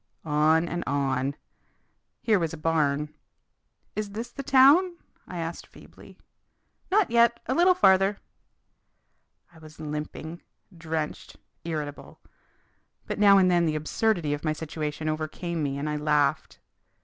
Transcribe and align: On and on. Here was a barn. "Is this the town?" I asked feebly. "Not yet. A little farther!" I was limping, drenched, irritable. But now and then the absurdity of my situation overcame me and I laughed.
On 0.25 0.67
and 0.67 0.83
on. 0.87 1.35
Here 2.23 2.39
was 2.39 2.53
a 2.53 2.57
barn. 2.57 3.13
"Is 3.95 4.09
this 4.13 4.31
the 4.31 4.41
town?" 4.41 4.97
I 5.27 5.37
asked 5.37 5.67
feebly. 5.67 6.17
"Not 6.89 7.11
yet. 7.11 7.39
A 7.45 7.53
little 7.53 7.75
farther!" 7.75 8.17
I 9.53 9.59
was 9.59 9.79
limping, 9.79 10.41
drenched, 10.75 11.37
irritable. 11.63 12.19
But 13.05 13.19
now 13.19 13.37
and 13.37 13.51
then 13.51 13.67
the 13.67 13.75
absurdity 13.75 14.33
of 14.33 14.43
my 14.43 14.53
situation 14.53 15.07
overcame 15.07 15.61
me 15.61 15.77
and 15.77 15.87
I 15.87 15.97
laughed. 15.97 16.57